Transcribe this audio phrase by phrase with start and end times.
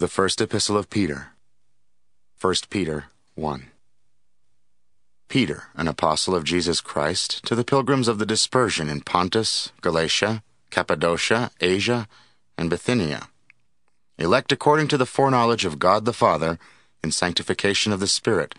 [0.00, 1.30] The First Epistle of Peter,
[2.40, 3.66] 1 Peter 1.
[5.26, 10.44] Peter, an apostle of Jesus Christ, to the pilgrims of the dispersion in Pontus, Galatia,
[10.70, 12.06] Cappadocia, Asia,
[12.56, 13.26] and Bithynia,
[14.18, 16.60] elect according to the foreknowledge of God the Father,
[17.02, 18.54] in sanctification of the Spirit,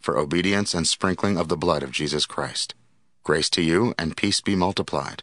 [0.00, 2.74] for obedience and sprinkling of the blood of Jesus Christ.
[3.24, 5.22] Grace to you, and peace be multiplied.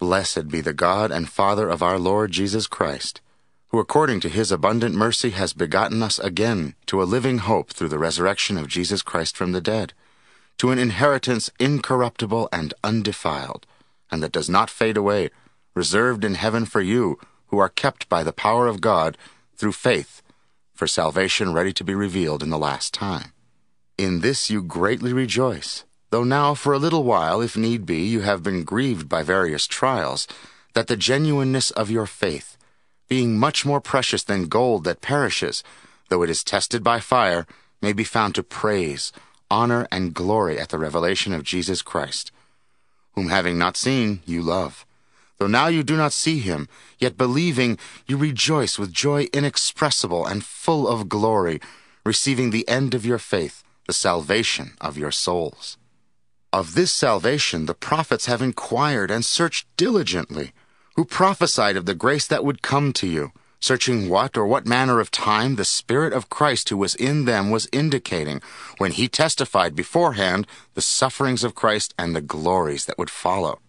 [0.00, 3.20] Blessed be the God and Father of our Lord Jesus Christ
[3.76, 7.90] who according to his abundant mercy has begotten us again to a living hope through
[7.90, 9.92] the resurrection of Jesus Christ from the dead,
[10.56, 13.66] to an inheritance incorruptible and undefiled,
[14.10, 15.28] and that does not fade away,
[15.74, 17.18] reserved in heaven for you,
[17.48, 19.18] who are kept by the power of God
[19.54, 20.22] through faith,
[20.72, 23.34] for salvation ready to be revealed in the last time.
[23.98, 28.20] In this you greatly rejoice, though now for a little while, if need be, you
[28.22, 30.26] have been grieved by various trials,
[30.72, 32.55] that the genuineness of your faith,
[33.08, 35.62] being much more precious than gold that perishes,
[36.08, 37.46] though it is tested by fire,
[37.80, 39.12] may be found to praise,
[39.50, 42.32] honor, and glory at the revelation of Jesus Christ,
[43.12, 44.84] whom having not seen, you love.
[45.38, 46.68] Though now you do not see him,
[46.98, 51.60] yet believing, you rejoice with joy inexpressible and full of glory,
[52.04, 55.76] receiving the end of your faith, the salvation of your souls.
[56.52, 60.52] Of this salvation the prophets have inquired and searched diligently
[60.96, 63.30] who prophesied of the grace that would come to you,
[63.60, 67.50] searching what or what manner of time the Spirit of Christ who was in them
[67.50, 68.40] was indicating
[68.78, 73.60] when he testified beforehand the sufferings of Christ and the glories that would follow.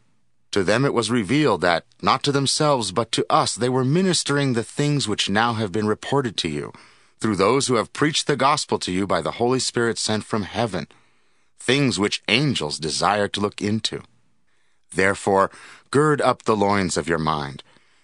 [0.51, 4.53] To them it was revealed that, not to themselves, but to us, they were ministering
[4.53, 6.71] the things which now have been reported to you,
[7.19, 10.43] through those who have preached the gospel to you by the Holy Spirit sent from
[10.43, 10.87] heaven,
[11.59, 14.01] things which angels desire to look into.
[14.93, 15.51] Therefore,
[15.91, 17.63] gird up the loins of your mind.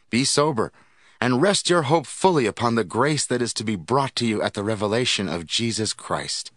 [0.09, 0.71] Be sober,
[1.19, 4.41] and rest your hope fully upon the grace that is to be brought to you
[4.41, 6.51] at the revelation of Jesus Christ.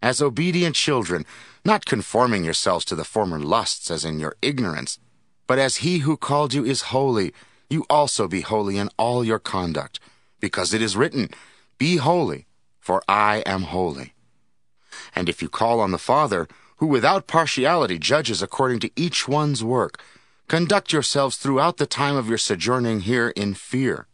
[0.00, 1.26] As obedient children,
[1.64, 4.98] not conforming yourselves to the former lusts as in your ignorance,
[5.46, 7.34] but as he who called you is holy,
[7.68, 10.00] you also be holy in all your conduct,
[10.40, 11.28] because it is written,
[11.78, 12.46] Be holy,
[12.80, 14.14] for I am holy.
[15.14, 19.62] And if you call on the Father, who without partiality judges according to each one's
[19.62, 20.00] work.
[20.48, 24.06] Conduct yourselves throughout the time of your sojourning here in fear,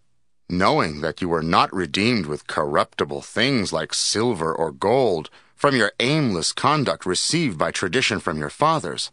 [0.50, 5.92] knowing that you were not redeemed with corruptible things like silver or gold from your
[6.00, 9.12] aimless conduct received by tradition from your fathers,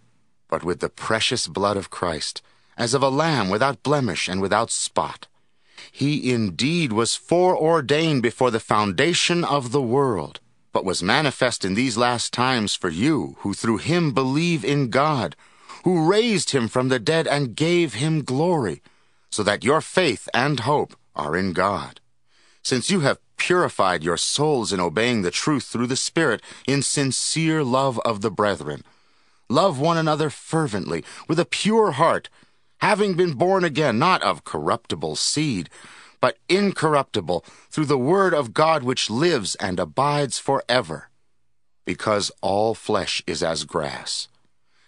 [0.49, 2.41] but with the precious blood of Christ,
[2.77, 5.27] as of a lamb without blemish and without spot.
[5.91, 10.39] He indeed was foreordained before the foundation of the world
[10.71, 15.35] but was manifest in these last times for you, who through him believe in God,
[15.83, 18.81] who raised him from the dead and gave him glory,
[19.29, 21.99] so that your faith and hope are in God.
[22.63, 27.63] Since you have purified your souls in obeying the truth through the Spirit in sincere
[27.63, 28.83] love of the brethren,
[29.49, 32.29] love one another fervently with a pure heart,
[32.77, 35.69] having been born again, not of corruptible seed,
[36.21, 41.09] but incorruptible through the word of God which lives and abides forever.
[41.83, 44.27] Because all flesh is as grass,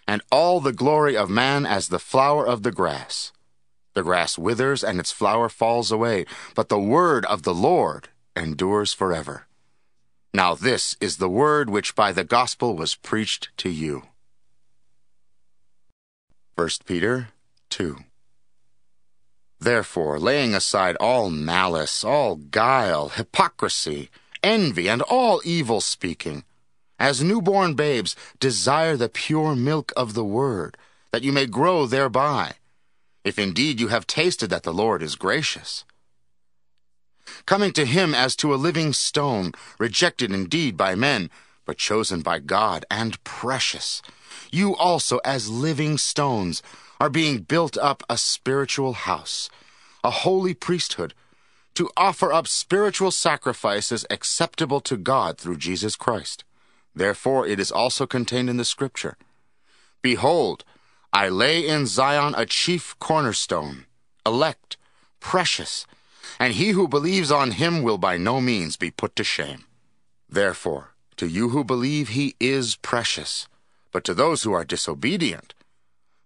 [0.06, 3.32] and all the glory of man as the flower of the grass.
[3.94, 6.24] The grass withers and its flower falls away,
[6.54, 9.46] but the word of the Lord endures forever.
[10.32, 14.02] Now this is the word which by the gospel was preached to you.
[16.56, 17.28] 1 Peter
[17.70, 17.98] 2
[19.64, 24.10] Therefore, laying aside all malice, all guile, hypocrisy,
[24.42, 26.44] envy, and all evil speaking,
[26.98, 30.76] as newborn babes, desire the pure milk of the word,
[31.12, 32.56] that you may grow thereby,
[33.24, 35.86] if indeed you have tasted that the Lord is gracious.
[37.46, 41.30] Coming to him as to a living stone, rejected indeed by men,
[41.64, 44.02] but chosen by God and precious,
[44.52, 46.62] you also as living stones,
[47.04, 49.50] are being built up a spiritual house,
[50.02, 51.12] a holy priesthood,
[51.74, 56.44] to offer up spiritual sacrifices acceptable to God through Jesus Christ.
[56.94, 59.18] Therefore, it is also contained in the Scripture
[60.00, 60.64] Behold,
[61.12, 63.84] I lay in Zion a chief cornerstone,
[64.24, 64.78] elect,
[65.20, 65.86] precious,
[66.40, 69.66] and he who believes on him will by no means be put to shame.
[70.26, 73.46] Therefore, to you who believe, he is precious,
[73.92, 75.52] but to those who are disobedient,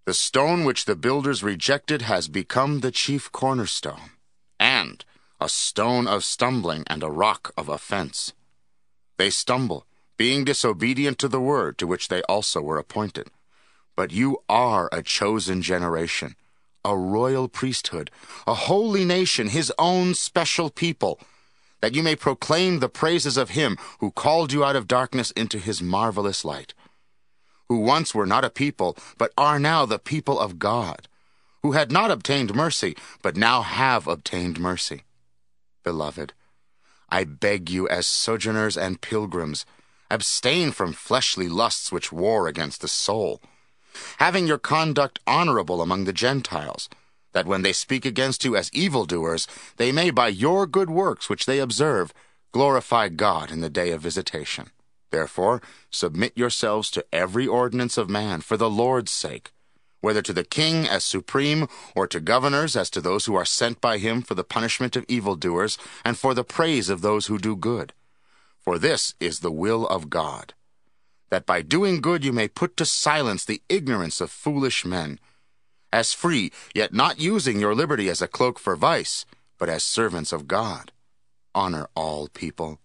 [0.09, 4.13] the stone which the builders rejected has become the chief cornerstone,
[4.59, 5.05] and
[5.39, 8.33] a stone of stumbling and a rock of offense.
[9.19, 9.85] They stumble,
[10.17, 13.29] being disobedient to the word to which they also were appointed.
[13.97, 16.37] But you are a chosen generation,
[16.87, 18.11] a royal priesthood,
[18.47, 21.21] a holy nation, his own special people,
[21.83, 25.59] that you may proclaim the praises of him who called you out of darkness into
[25.59, 26.73] his marvelous light,
[27.69, 31.09] who once were not a people, but are now the people of God,
[31.63, 35.03] who had not obtained mercy, but now have obtained mercy.
[35.85, 36.33] Beloved,
[37.09, 39.65] I beg you as sojourners and pilgrims,
[40.11, 43.41] abstain from fleshly lusts which war against the soul
[44.19, 46.89] having your conduct honorable among the Gentiles,
[47.33, 51.47] that when they speak against you as evildoers, they may by your good works which
[51.47, 52.13] they observe
[52.53, 54.71] glorify God in the day of visitation.
[55.11, 59.53] Therefore, submit yourselves to every ordinance of man for the Lord's sake,
[60.01, 63.81] whether to the king as supreme, or to governors as to those who are sent
[63.81, 67.57] by him for the punishment of evildoers, and for the praise of those who do
[67.57, 67.93] good.
[68.61, 70.55] For this is the will of God
[71.31, 75.19] that by doing good you may put to silence the ignorance of foolish men.
[75.93, 79.25] As free, yet not using your liberty as a cloak for vice,
[79.59, 80.93] but as servants of God.
[81.55, 82.79] Honor all people.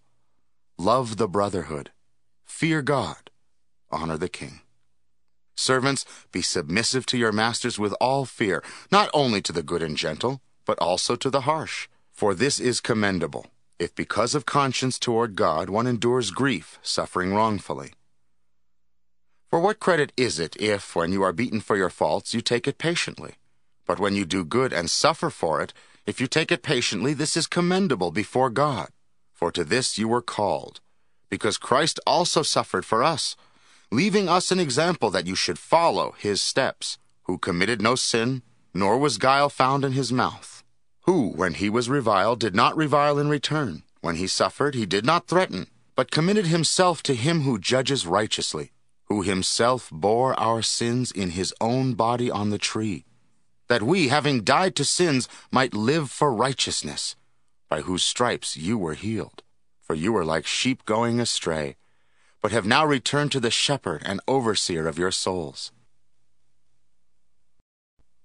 [0.78, 1.90] Love the brotherhood.
[2.54, 3.30] Fear God.
[3.90, 4.60] Honor the king.
[5.56, 8.62] Servants, be submissive to your masters with all fear,
[8.92, 11.88] not only to the good and gentle, but also to the harsh.
[12.12, 13.48] For this is commendable,
[13.80, 17.90] if because of conscience toward God one endures grief, suffering wrongfully.
[19.50, 22.68] For what credit is it if, when you are beaten for your faults, you take
[22.68, 23.34] it patiently?
[23.84, 25.72] But when you do good and suffer for it,
[26.06, 28.90] if you take it patiently, this is commendable before God.
[29.32, 30.80] For to this you were called,
[31.30, 33.36] because Christ also suffered for us,
[33.90, 38.42] leaving us an example that you should follow his steps, who committed no sin,
[38.72, 40.62] nor was guile found in his mouth,
[41.02, 45.04] who, when he was reviled, did not revile in return, when he suffered, he did
[45.04, 48.72] not threaten, but committed himself to him who judges righteously
[49.14, 53.04] who himself bore our sins in his own body on the tree,
[53.68, 57.14] that we, having died to sins, might live for righteousness,
[57.68, 59.43] by whose stripes you were healed.
[59.94, 61.76] For you were like sheep going astray,
[62.42, 65.70] but have now returned to the shepherd and overseer of your souls.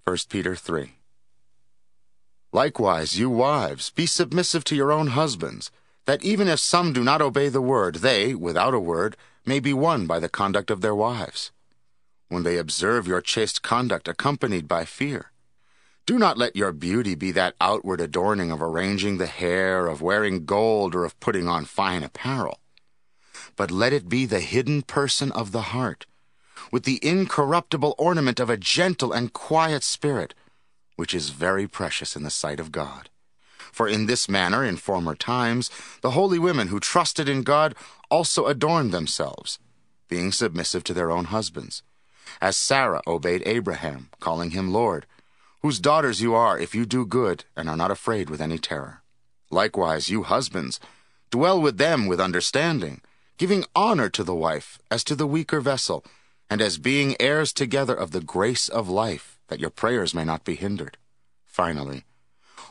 [0.04, 0.94] 1 Peter 3
[2.52, 5.70] Likewise, you wives, be submissive to your own husbands,
[6.06, 9.72] that even if some do not obey the word, they, without a word, may be
[9.72, 11.52] won by the conduct of their wives,
[12.30, 15.32] when they observe your chaste conduct accompanied by fear.
[16.10, 20.44] Do not let your beauty be that outward adorning of arranging the hair, of wearing
[20.44, 22.58] gold, or of putting on fine apparel.
[23.56, 26.08] But let it be the hidden person of the heart,
[26.72, 30.34] with the incorruptible ornament of a gentle and quiet spirit,
[30.96, 33.12] which is very precious in the sight of God.
[33.72, 35.70] For in this manner, in former times,
[36.02, 37.76] the holy women who trusted in God
[38.10, 39.60] also adorned themselves,
[40.08, 41.84] being submissive to their own husbands,
[42.42, 45.06] as Sarah obeyed Abraham, calling him Lord,
[45.62, 49.02] whose daughters you are if you do good and are not afraid with any terror.
[49.52, 50.80] Likewise, you husbands,
[51.32, 53.02] dwell with them with understanding,
[53.38, 56.06] giving honor to the wife as to the weaker vessel,
[56.50, 60.44] and as being heirs together of the grace of life, that your prayers may not
[60.44, 60.98] be hindered.
[61.46, 62.04] Finally,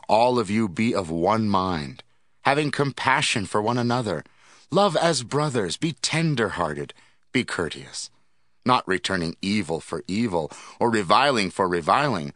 [0.08, 2.02] all of you be of one mind,
[2.43, 4.25] having compassion for one another.
[4.70, 6.94] Love as brothers, be tender hearted,
[7.32, 8.11] be courteous,
[8.64, 10.50] not returning evil for evil,
[10.81, 12.32] or reviling for reviling,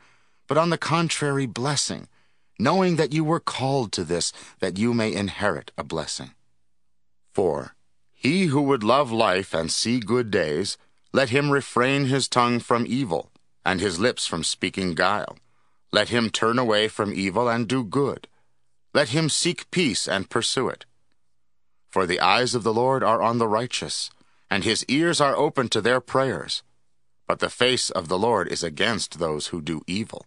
[0.53, 2.09] but on the contrary, blessing,
[2.59, 6.33] knowing that you were called to this, that you may inherit a blessing.
[7.33, 7.75] 4.
[8.13, 10.77] He who would love life and see good days,
[11.11, 13.31] let him refrain his tongue from evil,
[13.65, 15.39] and his lips from speaking guile.
[15.91, 18.29] Let him turn away from evil and do good.
[18.93, 20.85] Let him seek peace and pursue it.
[21.89, 24.11] For the eyes of the Lord are on the righteous,
[24.51, 26.63] and his ears are open to their prayers.
[27.27, 30.27] But the face of the Lord is against those who do evil.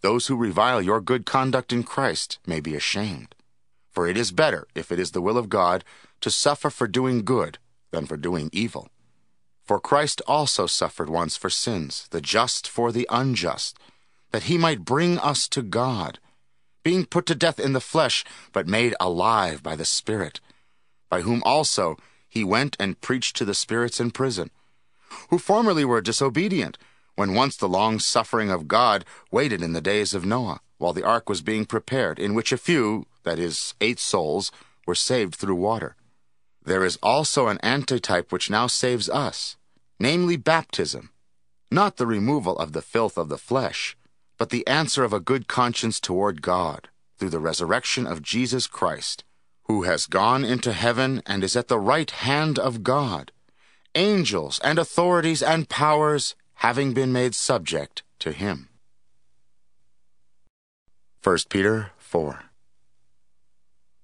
[0.00, 3.34] those who revile your good conduct in Christ may be ashamed.
[3.90, 5.84] For it is better, if it is the will of God,
[6.20, 7.58] to suffer for doing good
[7.90, 8.88] than for doing evil.
[9.64, 13.78] For Christ also suffered once for sins, the just for the unjust
[14.30, 16.18] that he might bring us to God,
[16.82, 20.40] being put to death in the flesh, but made alive by the Spirit,
[21.10, 21.96] by whom also
[22.28, 24.50] he went and preached to the spirits in prison,
[25.30, 26.78] who formerly were disobedient,
[27.18, 31.02] when once the long suffering of God waited in the days of Noah, while the
[31.02, 34.52] ark was being prepared, in which a few, that is, eight souls,
[34.86, 35.96] were saved through water.
[36.64, 39.56] There is also an antitype which now saves us,
[39.98, 41.10] namely baptism,
[41.72, 43.96] not the removal of the filth of the flesh,
[44.36, 49.24] but the answer of a good conscience toward God through the resurrection of Jesus Christ,
[49.64, 53.32] who has gone into heaven and is at the right hand of God,
[53.96, 58.68] angels and authorities and powers having been made subject to him.
[61.22, 62.44] 1 Peter 4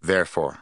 [0.01, 0.59] Therefore,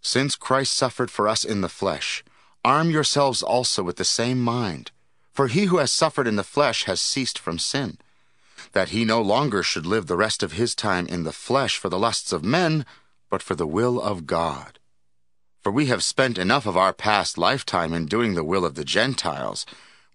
[0.00, 2.24] since Christ suffered for us in the flesh,
[2.64, 4.90] arm yourselves also with the same mind.
[5.32, 7.98] For he who has suffered in the flesh has ceased from sin,
[8.72, 11.88] that he no longer should live the rest of his time in the flesh for
[11.88, 12.84] the lusts of men,
[13.30, 14.78] but for the will of God.
[15.62, 18.84] For we have spent enough of our past lifetime in doing the will of the
[18.84, 19.66] Gentiles,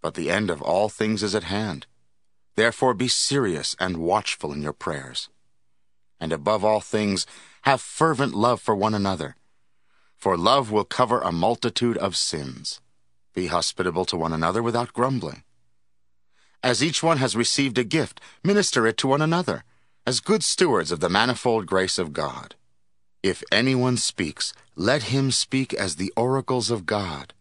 [0.00, 1.86] But the end of all things is at hand.
[2.56, 5.28] Therefore be serious and watchful in your prayers.
[6.18, 7.26] And above all things,
[7.62, 9.36] have fervent love for one another.
[10.16, 12.80] For love will cover a multitude of sins.
[13.34, 15.44] Be hospitable to one another without grumbling.
[16.62, 19.64] As each one has received a gift, minister it to one another,
[20.06, 22.54] as good stewards of the manifold grace of God.
[23.22, 27.32] If anyone speaks, let him speak as the oracles of God.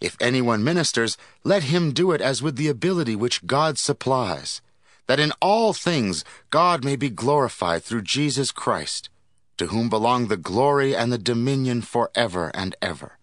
[0.00, 4.62] If anyone ministers, let him do it as with the ability which God supplies,
[5.06, 9.10] that in all things God may be glorified through Jesus Christ,
[9.58, 13.18] to whom belong the glory and the dominion forever and ever.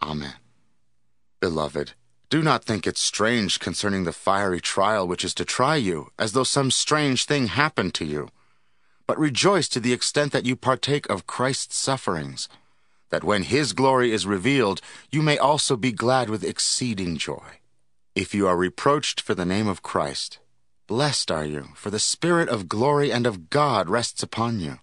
[0.00, 0.34] Amen.
[1.40, 1.94] Beloved,
[2.30, 6.32] do not think it strange concerning the fiery trial which is to try you, as
[6.32, 8.28] though some strange thing happened to you.
[9.08, 12.48] But rejoice to the extent that you partake of Christ's sufferings
[13.12, 17.60] that when his glory is revealed, you may also be glad with exceeding joy.
[18.14, 20.38] If you are reproached for the name of Christ,
[20.86, 24.78] blessed are you, for the Spirit of glory and of God rests upon you.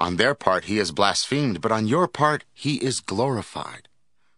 [0.00, 3.88] On their part he is blasphemed, but on your part he is glorified.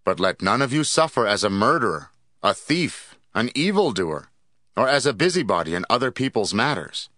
[0.05, 2.11] But let none of you suffer as a murderer,
[2.43, 4.29] a thief, an evildoer,
[4.77, 7.09] or as a busybody in other people's matters.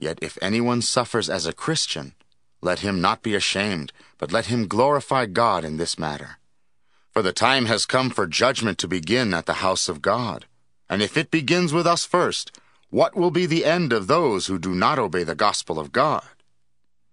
[0.00, 2.14] Yet if anyone suffers as a Christian,
[2.62, 6.38] let him not be ashamed, but let him glorify God in this matter.
[7.10, 10.46] For the time has come for judgment to begin at the house of God.
[10.88, 12.52] And if it begins with us first,
[12.88, 16.24] what will be the end of those who do not obey the gospel of God?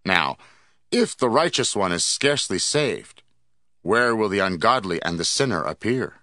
[0.06, 0.38] Now,
[0.92, 3.24] if the righteous one is scarcely saved,
[3.82, 6.16] where will the ungodly and the sinner appear?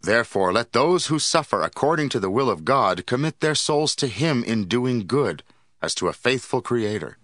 [0.00, 4.06] Therefore, let those who suffer according to the will of God commit their souls to
[4.06, 5.42] Him in doing good,
[5.82, 7.18] as to a faithful Creator.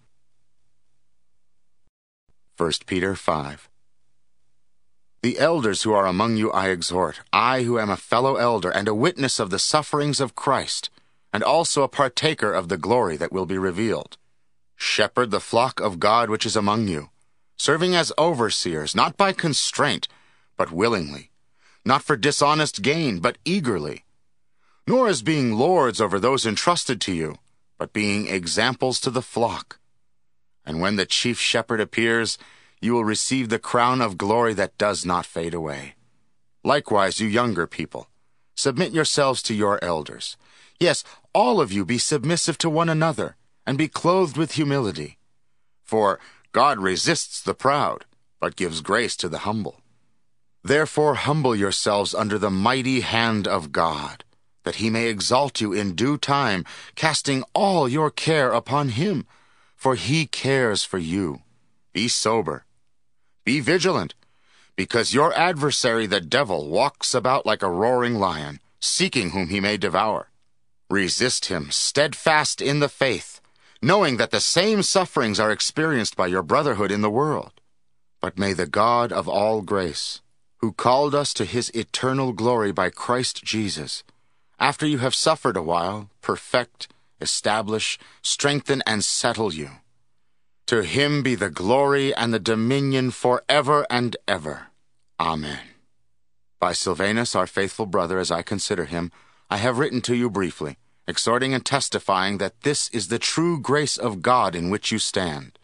[2.59, 3.69] 1 Peter 5.
[5.23, 8.89] The elders who are among you I exhort, I who am a fellow elder and
[8.89, 10.89] a witness of the sufferings of Christ,
[11.35, 14.17] and also a partaker of the glory that will be revealed.
[14.75, 17.11] Shepherd the flock of God which is among you,
[17.59, 20.09] serving as overseers, not by constraint,
[20.57, 21.33] but willingly,
[21.85, 24.07] not for dishonest gain, but eagerly,
[24.87, 27.37] nor as being lords over those entrusted to you,
[27.77, 29.79] but being examples to the flock.
[30.67, 32.37] And when the chief shepherd appears,
[32.81, 35.95] you will receive the crown of glory that does not fade away.
[36.65, 38.09] Likewise, you younger people,
[38.57, 40.37] submit yourselves to your elders.
[40.81, 45.19] Yes, all of you be submissive to one another, and be clothed with humility.
[45.83, 46.19] For
[46.53, 48.05] God resists the proud,
[48.41, 49.81] but gives grace to the humble.
[50.65, 54.25] Therefore humble yourselves under the mighty hand of God,
[54.65, 56.65] that he may exalt you in due time,
[56.97, 59.27] casting all your care upon him
[59.87, 61.43] for he cares for you.
[61.93, 62.65] Be sober.
[63.45, 64.17] Be vigilant,
[64.75, 69.77] because your adversary the devil walks about like a roaring lion, seeking whom he may
[69.77, 70.33] devour.
[70.91, 73.41] Resist him, steadfast in the faith,
[73.81, 77.53] knowing that the same sufferings are experienced by your brotherhood in the world.
[78.21, 80.21] But may the God of all grace,
[80.57, 84.03] who called us to his eternal glory by Christ Jesus,
[84.59, 86.89] after you have suffered a while, perfect,
[87.21, 89.71] establish, strengthen, and settle you.
[90.67, 94.69] To him be the glory and the dominion forever and ever.
[95.21, 95.61] Amen.
[96.59, 99.13] By Silvanus, our faithful brother, as I consider him,
[99.49, 103.97] I have written to you briefly, exhorting and testifying that this is the true grace
[103.97, 105.59] of God in which you stand.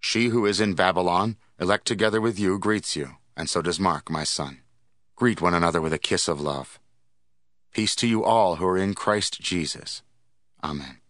[0.00, 4.08] She who is in Babylon, elect together with you, greets you, and so does Mark,
[4.08, 4.60] my son.
[5.14, 6.78] Greet one another with a kiss of love.
[7.72, 10.02] Peace to you all who are in Christ Jesus.
[10.66, 11.05] Amen.